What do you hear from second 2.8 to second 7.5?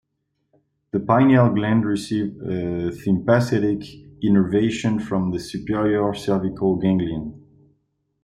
sympathetic innervation from the superior cervical ganglion.